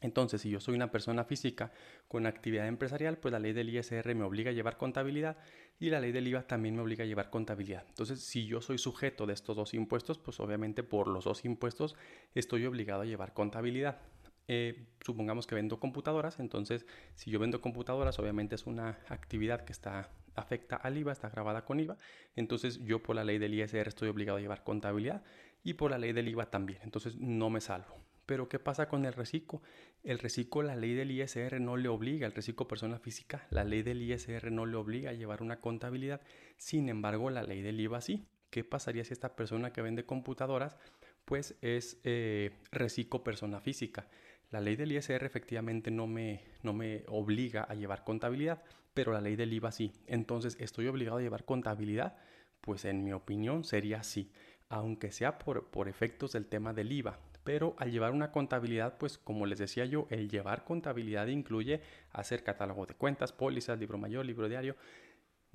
Entonces, 0.01 0.41
si 0.41 0.49
yo 0.49 0.59
soy 0.59 0.75
una 0.75 0.91
persona 0.91 1.23
física 1.23 1.71
con 2.07 2.25
actividad 2.25 2.67
empresarial, 2.67 3.17
pues 3.17 3.31
la 3.31 3.39
ley 3.39 3.53
del 3.53 3.69
ISR 3.69 4.13
me 4.13 4.25
obliga 4.25 4.51
a 4.51 4.53
llevar 4.53 4.77
contabilidad 4.77 5.37
y 5.79 5.89
la 5.89 6.01
ley 6.01 6.11
del 6.11 6.27
IVA 6.27 6.47
también 6.47 6.75
me 6.75 6.81
obliga 6.81 7.05
a 7.05 7.07
llevar 7.07 7.29
contabilidad. 7.29 7.85
Entonces, 7.87 8.21
si 8.21 8.45
yo 8.45 8.61
soy 8.61 8.77
sujeto 8.77 9.25
de 9.25 9.33
estos 9.33 9.55
dos 9.55 9.73
impuestos, 9.73 10.19
pues 10.19 10.39
obviamente 10.41 10.83
por 10.83 11.07
los 11.07 11.23
dos 11.23 11.45
impuestos 11.45 11.95
estoy 12.33 12.65
obligado 12.65 13.01
a 13.01 13.05
llevar 13.05 13.33
contabilidad. 13.33 14.01
Eh, 14.47 14.87
supongamos 15.01 15.47
que 15.47 15.55
vendo 15.55 15.79
computadoras, 15.79 16.39
entonces 16.39 16.85
si 17.15 17.31
yo 17.31 17.39
vendo 17.39 17.61
computadoras, 17.61 18.19
obviamente 18.19 18.55
es 18.55 18.67
una 18.67 18.99
actividad 19.09 19.65
que 19.65 19.73
está 19.73 20.11
afecta 20.35 20.75
al 20.75 20.97
IVA, 20.97 21.11
está 21.11 21.29
grabada 21.29 21.65
con 21.65 21.79
IVA, 21.79 21.97
entonces 22.35 22.79
yo 22.83 23.01
por 23.01 23.15
la 23.15 23.23
ley 23.23 23.37
del 23.37 23.53
ISR 23.53 23.87
estoy 23.87 24.09
obligado 24.09 24.37
a 24.37 24.41
llevar 24.41 24.63
contabilidad 24.63 25.23
y 25.63 25.73
por 25.73 25.91
la 25.91 25.97
ley 25.97 26.13
del 26.13 26.27
IVA 26.27 26.51
también, 26.51 26.79
entonces 26.83 27.15
no 27.15 27.49
me 27.49 27.61
salvo. 27.61 27.95
Pero 28.25 28.49
¿qué 28.49 28.57
pasa 28.57 28.89
con 28.89 29.05
el 29.05 29.13
reciclo? 29.13 29.61
El 30.03 30.19
reciclo, 30.19 30.63
la 30.63 30.75
ley 30.75 30.93
del 30.95 31.11
ISR 31.11 31.59
no 31.61 31.77
le 31.77 31.89
obliga, 31.89 32.25
el 32.25 32.33
reciclo 32.33 32.67
persona 32.67 32.97
física, 32.97 33.47
la 33.51 33.63
ley 33.63 33.83
del 33.83 34.01
ISR 34.01 34.51
no 34.51 34.65
le 34.65 34.75
obliga 34.77 35.11
a 35.11 35.13
llevar 35.13 35.43
una 35.43 35.59
contabilidad, 35.59 36.21
sin 36.57 36.89
embargo 36.89 37.29
la 37.29 37.43
ley 37.43 37.61
del 37.61 37.79
IVA 37.79 38.01
sí. 38.01 38.27
¿Qué 38.49 38.63
pasaría 38.63 39.03
si 39.03 39.11
esta 39.11 39.35
persona 39.35 39.73
que 39.73 39.81
vende 39.81 40.05
computadoras 40.05 40.77
pues 41.25 41.55
es 41.61 41.99
eh, 42.03 42.51
reciclo 42.71 43.23
persona 43.23 43.59
física? 43.59 44.07
La 44.51 44.61
ley 44.61 44.75
del 44.75 44.91
ISR 44.91 45.23
efectivamente 45.25 45.91
no 45.91 46.07
me, 46.07 46.43
no 46.63 46.73
me 46.73 47.03
obliga 47.07 47.63
a 47.63 47.73
llevar 47.73 48.03
contabilidad, 48.03 48.61
pero 48.93 49.11
la 49.11 49.21
ley 49.21 49.35
del 49.35 49.53
IVA 49.53 49.71
sí. 49.71 49.91
Entonces, 50.07 50.57
¿estoy 50.59 50.87
obligado 50.87 51.17
a 51.17 51.21
llevar 51.21 51.45
contabilidad? 51.45 52.15
Pues 52.61 52.85
en 52.85 53.03
mi 53.03 53.13
opinión 53.13 53.63
sería 53.63 54.03
sí, 54.03 54.31
aunque 54.69 55.11
sea 55.11 55.37
por, 55.37 55.67
por 55.67 55.87
efectos 55.87 56.31
del 56.31 56.47
tema 56.47 56.73
del 56.73 56.91
IVA. 56.91 57.19
Pero 57.43 57.75
al 57.77 57.91
llevar 57.91 58.11
una 58.11 58.31
contabilidad, 58.31 58.97
pues 58.97 59.19
como 59.19 59.45
les 59.45 59.59
decía 59.59 59.85
yo, 59.85 60.07
el 60.09 60.29
llevar 60.29 60.63
contabilidad 60.63 61.27
incluye 61.27 61.81
hacer 62.11 62.43
catálogo 62.43 62.87
de 62.87 62.95
cuentas, 62.95 63.33
pólizas, 63.33 63.77
libro 63.77 63.99
mayor, 63.99 64.25
libro 64.25 64.49
diario, 64.49 64.75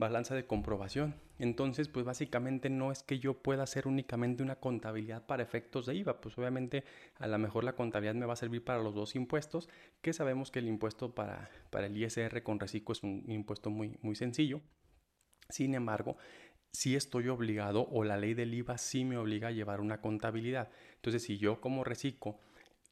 balanza 0.00 0.35
de 0.35 0.47
comprobación. 0.47 1.14
Entonces, 1.38 1.88
pues 1.88 2.04
básicamente 2.04 2.69
no 2.69 2.90
es 2.90 3.04
que 3.04 3.21
yo 3.21 3.35
pueda 3.35 3.62
hacer 3.62 3.87
únicamente 3.87 4.42
una 4.42 4.57
contabilidad 4.57 5.26
para 5.26 5.42
efectos 5.42 5.87
de 5.87 5.95
IVA, 5.95 6.21
pues 6.21 6.37
obviamente 6.37 6.85
a 7.19 7.28
lo 7.28 7.38
mejor 7.38 7.62
la 7.62 7.76
contabilidad 7.76 8.14
me 8.14 8.26
va 8.26 8.33
a 8.33 8.37
servir 8.37 8.64
para 8.64 8.83
los 8.83 8.95
dos 8.95 9.14
impuestos, 9.14 9.69
que 10.02 10.12
sabemos 10.12 10.50
que 10.50 10.59
el 10.59 10.66
impuesto 10.66 11.14
para, 11.14 11.49
para 11.71 11.87
el 11.87 11.97
ISR 11.97 12.42
con 12.42 12.59
reciclo 12.59 12.92
es 12.92 13.02
un 13.04 13.25
impuesto 13.28 13.71
muy, 13.71 13.97
muy 14.02 14.16
sencillo. 14.16 14.61
Sin 15.49 15.75
embargo, 15.75 16.16
si 16.73 16.97
estoy 16.97 17.28
obligado 17.28 17.87
o 17.90 18.04
la 18.04 18.16
ley 18.16 18.35
del 18.35 18.54
IVA 18.54 18.78
sí 18.78 19.04
me 19.04 19.19
obliga 19.19 19.49
a 19.49 19.52
llevar 19.52 19.80
una 19.80 20.00
contabilidad. 20.00 20.71
Entonces, 20.97 21.23
si 21.23 21.38
yo 21.38 21.61
como 21.61 21.85
reciclo 21.85 22.38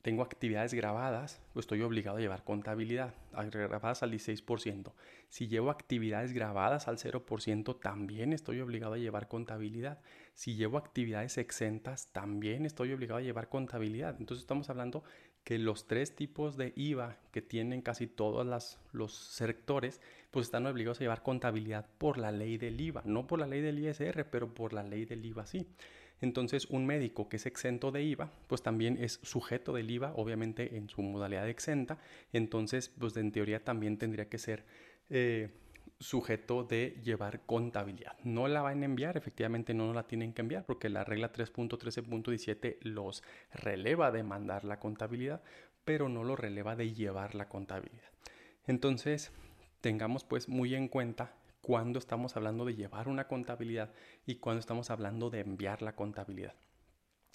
tengo 0.02 0.23
actividades 0.23 0.75
grabadas, 0.75 1.40
pues 1.52 1.64
estoy 1.64 1.83
obligado 1.83 2.19
a 2.19 2.21
llevar 2.21 2.45
contabilidad, 2.45 3.14
grabadas 3.50 4.02
al 4.02 4.12
16%. 4.12 4.93
Si 5.28 5.49
llevo 5.49 5.71
actividades 5.71 6.33
grabadas 6.33 6.88
al 6.88 6.99
0%, 6.99 7.81
también 7.81 8.33
estoy 8.33 8.61
obligado 8.61 8.95
a 8.95 8.99
llevar 8.99 9.28
contabilidad. 9.28 10.00
Si 10.35 10.55
llevo 10.55 10.78
actividades 10.78 11.37
exentas, 11.37 12.12
también 12.12 12.64
estoy 12.64 12.93
obligado 12.93 13.19
a 13.19 13.23
llevar 13.23 13.49
contabilidad. 13.49 14.17
Entonces 14.19 14.43
estamos 14.43 14.71
hablando 14.71 15.02
que 15.43 15.59
los 15.59 15.87
tres 15.87 16.14
tipos 16.14 16.57
de 16.57 16.73
IVA 16.76 17.17
que 17.33 17.43
tienen 17.43 17.83
casi 17.83 18.07
todos 18.07 18.78
los 18.93 19.14
sectores, 19.14 20.00
pues 20.31 20.47
están 20.47 20.67
obligados 20.67 20.99
a 20.99 21.05
llevar 21.05 21.23
contabilidad 21.23 21.87
por 21.99 22.19
la 22.19 22.31
ley 22.31 22.57
del 22.57 22.81
IVA, 22.81 23.02
no 23.05 23.26
por 23.26 23.40
la 23.40 23.47
ley 23.47 23.62
del 23.62 23.78
ISR, 23.78 24.26
pero 24.31 24.55
por 24.55 24.73
la 24.73 24.83
ley 24.83 25.07
del 25.07 25.25
IVA 25.25 25.45
sí. 25.47 25.67
Entonces, 26.20 26.66
un 26.66 26.87
médico 26.87 27.28
que 27.28 27.37
es 27.37 27.46
exento 27.46 27.90
de 27.90 28.02
IVA, 28.02 28.30
pues 28.46 28.62
también 28.62 28.96
es 29.00 29.20
sujeto 29.22 29.72
del 29.72 29.90
IVA, 29.90 30.12
obviamente 30.16 30.76
en 30.76 30.88
su 30.88 31.02
modalidad 31.02 31.48
exenta. 31.48 31.98
Entonces, 32.32 32.88
pues 32.88 33.16
en 33.16 33.30
teoría 33.30 33.64
también 33.64 33.98
tendría 33.98 34.28
que 34.28 34.38
ser 34.38 34.64
eh, 35.10 35.50
sujeto 36.00 36.64
de 36.64 37.00
llevar 37.02 37.40
contabilidad. 37.46 38.16
No 38.25 38.48
la 38.48 38.62
van 38.62 38.82
a 38.82 38.84
enviar, 38.84 39.16
efectivamente 39.16 39.75
no 39.75 39.92
la 39.92 40.06
tienen 40.06 40.32
que 40.32 40.42
enviar 40.42 40.64
porque 40.64 40.88
la 40.88 41.04
regla 41.04 41.32
3.13.17 41.32 42.78
los 42.82 43.22
releva 43.52 44.10
de 44.10 44.22
mandar 44.22 44.64
la 44.64 44.78
contabilidad, 44.78 45.42
pero 45.84 46.08
no 46.08 46.25
lo 46.25 46.37
releva 46.37 46.76
de 46.76 46.92
llevar 46.94 47.34
la 47.34 47.48
contabilidad. 47.48 48.10
Entonces, 48.66 49.32
tengamos 49.80 50.25
pues 50.25 50.48
muy 50.48 50.75
en 50.75 50.88
cuenta 50.88 51.34
cuando 51.68 51.98
estamos 51.98 52.34
hablando 52.34 52.64
de 52.64 52.75
llevar 52.75 53.08
una 53.08 53.28
contabilidad 53.28 53.92
y 54.25 54.37
cuando 54.37 54.58
estamos 54.58 54.88
hablando 54.88 55.28
de 55.28 55.40
enviar 55.40 55.82
la 55.82 55.94
contabilidad. 55.94 56.54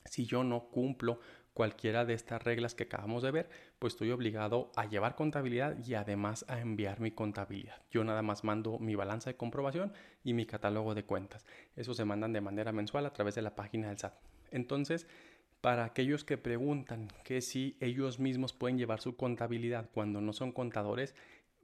Si 0.05 0.25
yo 0.25 0.43
no 0.43 0.71
cumplo 0.71 1.19
cualquiera 1.53 2.03
de 2.03 2.15
estas 2.15 2.41
reglas 2.43 2.73
que 2.73 2.85
acabamos 2.85 3.21
de 3.21 3.29
ver, 3.29 3.49
pues 3.77 3.93
estoy 3.93 4.09
obligado 4.09 4.71
a 4.75 4.85
llevar 4.85 5.13
contabilidad 5.13 5.77
y 5.85 5.93
además 5.93 6.45
a 6.47 6.59
enviar 6.59 6.99
mi 6.99 7.11
contabilidad. 7.11 7.83
Yo 7.91 8.03
nada 8.03 8.23
más 8.23 8.43
mando 8.43 8.79
mi 8.79 8.95
balanza 8.95 9.29
de 9.29 9.37
comprobación 9.37 9.93
y 10.23 10.33
mi 10.33 10.47
catálogo 10.47 10.95
de 10.95 11.05
cuentas. 11.05 11.45
Eso 11.75 11.93
se 11.93 12.03
mandan 12.03 12.33
de 12.33 12.41
manera 12.41 12.71
mensual 12.71 13.05
a 13.05 13.13
través 13.13 13.35
de 13.35 13.43
la 13.43 13.53
página 13.53 13.89
del 13.89 13.99
SAT. 13.99 14.15
Entonces, 14.49 15.05
para 15.61 15.85
aquellos 15.85 16.23
que 16.23 16.39
preguntan 16.39 17.07
que 17.23 17.39
si 17.41 17.77
ellos 17.79 18.17
mismos 18.17 18.51
pueden 18.51 18.79
llevar 18.79 18.99
su 18.99 19.15
contabilidad 19.15 19.91
cuando 19.93 20.21
no 20.21 20.33
son 20.33 20.51
contadores, 20.53 21.13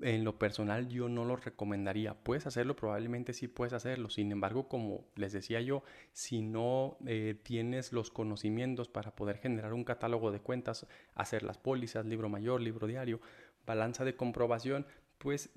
en 0.01 0.23
lo 0.23 0.37
personal 0.39 0.87
yo 0.87 1.09
no 1.09 1.25
lo 1.25 1.35
recomendaría. 1.35 2.13
Puedes 2.13 2.47
hacerlo, 2.47 2.75
probablemente 2.75 3.33
sí 3.33 3.47
puedes 3.47 3.73
hacerlo. 3.73 4.09
Sin 4.09 4.31
embargo, 4.31 4.67
como 4.67 5.05
les 5.15 5.33
decía 5.33 5.61
yo, 5.61 5.83
si 6.13 6.41
no 6.41 6.97
eh, 7.05 7.35
tienes 7.43 7.91
los 7.91 8.09
conocimientos 8.09 8.87
para 8.87 9.15
poder 9.15 9.37
generar 9.37 9.73
un 9.73 9.83
catálogo 9.83 10.31
de 10.31 10.39
cuentas, 10.39 10.87
hacer 11.15 11.43
las 11.43 11.57
pólizas, 11.57 12.05
libro 12.05 12.29
mayor, 12.29 12.61
libro 12.61 12.87
diario, 12.87 13.19
balanza 13.65 14.05
de 14.05 14.15
comprobación, 14.15 14.85
pues 15.19 15.49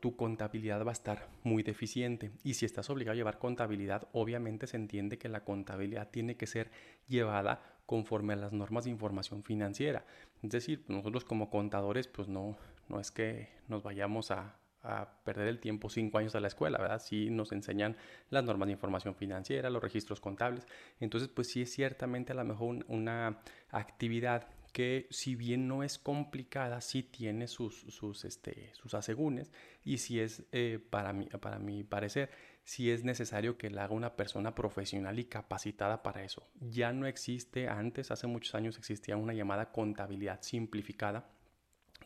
tu 0.00 0.16
contabilidad 0.16 0.84
va 0.84 0.90
a 0.90 0.92
estar 0.92 1.28
muy 1.44 1.62
deficiente. 1.62 2.32
Y 2.42 2.54
si 2.54 2.66
estás 2.66 2.90
obligado 2.90 3.12
a 3.12 3.16
llevar 3.16 3.38
contabilidad, 3.38 4.08
obviamente 4.12 4.66
se 4.66 4.76
entiende 4.76 5.18
que 5.18 5.28
la 5.28 5.44
contabilidad 5.44 6.10
tiene 6.10 6.36
que 6.36 6.48
ser 6.48 6.70
llevada 7.06 7.62
conforme 7.86 8.32
a 8.32 8.36
las 8.36 8.52
normas 8.52 8.84
de 8.84 8.90
información 8.90 9.44
financiera. 9.44 10.04
Es 10.42 10.50
decir, 10.50 10.84
nosotros 10.88 11.24
como 11.24 11.48
contadores, 11.48 12.08
pues 12.08 12.28
no, 12.28 12.56
no 12.88 13.00
es 13.00 13.10
que 13.10 13.48
nos 13.68 13.82
vayamos 13.82 14.30
a, 14.30 14.60
perder 15.24 15.48
el 15.48 15.60
tiempo 15.60 15.88
cinco 15.88 16.18
años 16.18 16.34
a 16.34 16.40
la 16.40 16.48
escuela, 16.48 16.76
¿verdad? 16.76 17.00
Sí 17.00 17.30
nos 17.30 17.52
enseñan 17.52 17.96
las 18.28 18.44
normas 18.44 18.66
de 18.66 18.72
información 18.72 19.14
financiera, 19.14 19.70
los 19.70 19.82
registros 19.82 20.20
contables. 20.20 20.66
Entonces, 21.00 21.30
pues 21.30 21.48
sí 21.48 21.62
es 21.62 21.72
ciertamente 21.72 22.32
a 22.32 22.34
lo 22.34 22.44
mejor 22.44 22.84
una 22.88 23.40
actividad 23.70 24.46
que 24.74 25.06
si 25.08 25.36
bien 25.36 25.68
no 25.68 25.84
es 25.84 25.98
complicada, 25.98 26.80
sí 26.80 27.04
tiene 27.04 27.46
sus, 27.46 27.86
sus, 27.88 28.24
este, 28.24 28.72
sus 28.74 28.92
asegúnes 28.94 29.52
y 29.84 29.98
si 29.98 30.18
es, 30.18 30.42
eh, 30.50 30.80
para, 30.90 31.12
mí, 31.12 31.28
para 31.40 31.60
mi 31.60 31.84
parecer, 31.84 32.30
si 32.64 32.90
es 32.90 33.04
necesario 33.04 33.56
que 33.56 33.70
la 33.70 33.84
haga 33.84 33.94
una 33.94 34.16
persona 34.16 34.54
profesional 34.54 35.18
y 35.20 35.26
capacitada 35.26 36.02
para 36.02 36.24
eso. 36.24 36.48
Ya 36.60 36.92
no 36.92 37.06
existe, 37.06 37.68
antes, 37.68 38.10
hace 38.10 38.26
muchos 38.26 38.54
años 38.56 38.76
existía 38.76 39.16
una 39.16 39.32
llamada 39.32 39.70
contabilidad 39.70 40.42
simplificada 40.42 41.30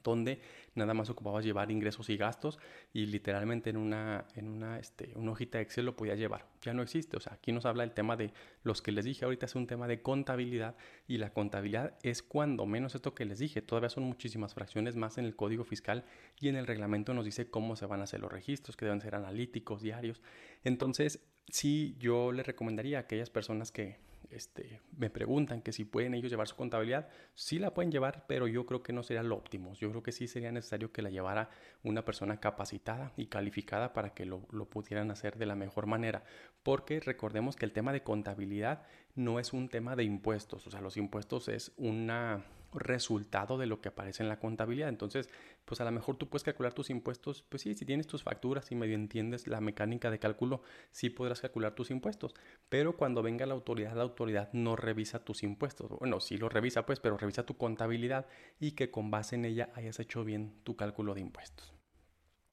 donde 0.08 0.40
nada 0.74 0.94
más 0.94 1.10
ocupabas 1.10 1.44
llevar 1.44 1.70
ingresos 1.70 2.08
y 2.08 2.16
gastos 2.16 2.58
y 2.92 3.06
literalmente 3.06 3.70
en 3.70 3.76
una, 3.76 4.26
en 4.34 4.48
una, 4.48 4.78
este, 4.78 5.12
una 5.16 5.32
hojita 5.32 5.58
de 5.58 5.64
Excel 5.64 5.86
lo 5.86 5.96
podías 5.96 6.18
llevar. 6.18 6.46
Ya 6.62 6.72
no 6.72 6.82
existe, 6.82 7.16
o 7.16 7.20
sea, 7.20 7.34
aquí 7.34 7.52
nos 7.52 7.66
habla 7.66 7.84
el 7.84 7.92
tema 7.92 8.16
de 8.16 8.32
los 8.62 8.82
que 8.82 8.92
les 8.92 9.04
dije 9.04 9.24
ahorita 9.24 9.46
es 9.46 9.54
un 9.54 9.66
tema 9.66 9.86
de 9.88 10.02
contabilidad 10.02 10.76
y 11.06 11.18
la 11.18 11.32
contabilidad 11.32 11.96
es 12.02 12.22
cuando 12.22 12.66
menos 12.66 12.94
esto 12.94 13.14
que 13.14 13.24
les 13.24 13.38
dije, 13.38 13.62
todavía 13.62 13.90
son 13.90 14.04
muchísimas 14.04 14.54
fracciones 14.54 14.96
más 14.96 15.18
en 15.18 15.24
el 15.24 15.36
código 15.36 15.64
fiscal 15.64 16.04
y 16.40 16.48
en 16.48 16.56
el 16.56 16.66
reglamento 16.66 17.14
nos 17.14 17.24
dice 17.24 17.50
cómo 17.50 17.76
se 17.76 17.86
van 17.86 18.00
a 18.00 18.04
hacer 18.04 18.20
los 18.20 18.32
registros, 18.32 18.76
que 18.76 18.84
deben 18.84 19.00
ser 19.00 19.14
analíticos, 19.14 19.82
diarios. 19.82 20.20
Entonces, 20.64 21.20
sí, 21.48 21.96
yo 21.98 22.32
les 22.32 22.46
recomendaría 22.46 22.98
a 22.98 23.00
aquellas 23.02 23.30
personas 23.30 23.72
que 23.72 23.98
este, 24.30 24.80
me 24.96 25.10
preguntan 25.10 25.62
que 25.62 25.72
si 25.72 25.84
pueden 25.84 26.14
ellos 26.14 26.30
llevar 26.30 26.48
su 26.48 26.56
contabilidad, 26.56 27.08
sí 27.34 27.58
la 27.58 27.72
pueden 27.72 27.90
llevar, 27.90 28.24
pero 28.26 28.46
yo 28.46 28.66
creo 28.66 28.82
que 28.82 28.92
no 28.92 29.02
sería 29.02 29.22
lo 29.22 29.36
óptimo. 29.36 29.74
Yo 29.74 29.90
creo 29.90 30.02
que 30.02 30.12
sí 30.12 30.28
sería 30.28 30.52
necesario 30.52 30.92
que 30.92 31.02
la 31.02 31.10
llevara 31.10 31.50
una 31.82 32.04
persona 32.04 32.40
capacitada 32.40 33.12
y 33.16 33.26
calificada 33.26 33.92
para 33.92 34.14
que 34.14 34.26
lo, 34.26 34.46
lo 34.50 34.68
pudieran 34.68 35.10
hacer 35.10 35.38
de 35.38 35.46
la 35.46 35.54
mejor 35.54 35.86
manera. 35.86 36.24
Porque 36.62 37.00
recordemos 37.00 37.56
que 37.56 37.64
el 37.64 37.72
tema 37.72 37.92
de 37.92 38.02
contabilidad 38.02 38.82
no 39.14 39.38
es 39.38 39.52
un 39.52 39.68
tema 39.68 39.96
de 39.96 40.04
impuestos, 40.04 40.66
o 40.66 40.70
sea, 40.70 40.80
los 40.80 40.96
impuestos 40.96 41.48
es 41.48 41.72
una 41.76 42.44
resultado 42.74 43.58
de 43.58 43.66
lo 43.66 43.80
que 43.80 43.88
aparece 43.88 44.22
en 44.22 44.28
la 44.28 44.38
contabilidad. 44.38 44.88
Entonces, 44.88 45.28
pues 45.64 45.80
a 45.80 45.84
lo 45.84 45.92
mejor 45.92 46.16
tú 46.16 46.28
puedes 46.28 46.44
calcular 46.44 46.72
tus 46.74 46.90
impuestos, 46.90 47.42
pues 47.48 47.62
sí, 47.62 47.74
si 47.74 47.84
tienes 47.84 48.06
tus 48.06 48.22
facturas 48.22 48.70
y 48.70 48.74
medio 48.74 48.94
entiendes 48.94 49.46
la 49.46 49.60
mecánica 49.60 50.10
de 50.10 50.18
cálculo, 50.18 50.62
sí 50.90 51.10
podrás 51.10 51.40
calcular 51.40 51.74
tus 51.74 51.90
impuestos. 51.90 52.34
Pero 52.68 52.96
cuando 52.96 53.22
venga 53.22 53.46
la 53.46 53.54
autoridad, 53.54 53.94
la 53.96 54.02
autoridad 54.02 54.50
no 54.52 54.76
revisa 54.76 55.24
tus 55.24 55.42
impuestos. 55.42 55.90
Bueno, 55.98 56.20
sí 56.20 56.36
lo 56.36 56.48
revisa 56.48 56.86
pues, 56.86 57.00
pero 57.00 57.16
revisa 57.16 57.46
tu 57.46 57.56
contabilidad 57.56 58.26
y 58.60 58.72
que 58.72 58.90
con 58.90 59.10
base 59.10 59.36
en 59.36 59.44
ella 59.44 59.70
hayas 59.74 59.98
hecho 60.00 60.24
bien 60.24 60.54
tu 60.64 60.76
cálculo 60.76 61.14
de 61.14 61.20
impuestos. 61.20 61.72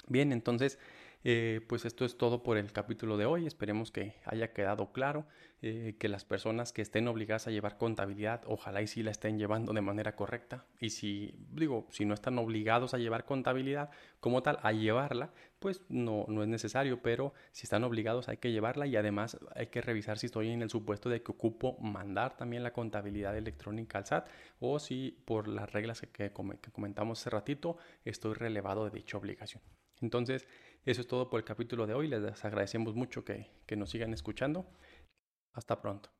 Bien, 0.07 0.31
entonces 0.31 0.77
eh, 1.27 1.61
pues 1.67 1.85
esto 1.85 2.05
es 2.05 2.19
todo 2.19 2.43
por 2.43 2.55
el 2.55 2.71
capítulo 2.71 3.17
de 3.17 3.25
hoy. 3.25 3.47
Esperemos 3.47 3.89
que 3.89 4.13
haya 4.25 4.53
quedado 4.53 4.91
claro 4.91 5.25
eh, 5.63 5.95
que 5.97 6.07
las 6.07 6.23
personas 6.23 6.71
que 6.71 6.83
estén 6.83 7.07
obligadas 7.07 7.47
a 7.47 7.51
llevar 7.51 7.79
contabilidad, 7.79 8.43
ojalá 8.45 8.83
y 8.83 8.87
sí 8.87 9.01
la 9.01 9.09
estén 9.09 9.39
llevando 9.39 9.73
de 9.73 9.81
manera 9.81 10.15
correcta. 10.15 10.65
Y 10.79 10.91
si, 10.91 11.33
digo, 11.49 11.87
si 11.89 12.05
no 12.05 12.13
están 12.13 12.37
obligados 12.37 12.93
a 12.93 12.99
llevar 12.99 13.25
contabilidad 13.25 13.89
como 14.19 14.43
tal, 14.43 14.59
a 14.61 14.71
llevarla, 14.71 15.33
pues 15.57 15.81
no, 15.89 16.25
no 16.27 16.43
es 16.43 16.47
necesario, 16.47 17.01
pero 17.01 17.33
si 17.51 17.63
están 17.63 17.83
obligados 17.83 18.29
hay 18.29 18.37
que 18.37 18.51
llevarla 18.51 18.85
y 18.85 18.95
además 18.95 19.39
hay 19.55 19.67
que 19.67 19.81
revisar 19.81 20.19
si 20.19 20.27
estoy 20.27 20.51
en 20.51 20.61
el 20.61 20.69
supuesto 20.69 21.09
de 21.09 21.23
que 21.23 21.31
ocupo 21.31 21.75
mandar 21.79 22.37
también 22.37 22.61
la 22.61 22.71
contabilidad 22.71 23.35
electrónica 23.35 23.97
al 23.97 24.05
SAT 24.05 24.27
o 24.59 24.77
si 24.77 25.17
por 25.25 25.47
las 25.47 25.71
reglas 25.73 26.01
que, 26.01 26.07
que 26.31 26.71
comentamos 26.71 27.19
hace 27.19 27.31
ratito 27.31 27.77
estoy 28.03 28.35
relevado 28.35 28.85
de 28.85 28.91
dicha 28.91 29.17
obligación. 29.17 29.63
Entonces, 30.01 30.47
eso 30.85 31.01
es 31.01 31.07
todo 31.07 31.29
por 31.29 31.39
el 31.39 31.45
capítulo 31.45 31.87
de 31.87 31.93
hoy. 31.93 32.07
Les 32.07 32.45
agradecemos 32.45 32.95
mucho 32.95 33.25
que, 33.25 33.49
que 33.65 33.75
nos 33.75 33.89
sigan 33.89 34.13
escuchando. 34.13 34.65
Hasta 35.53 35.81
pronto. 35.81 36.14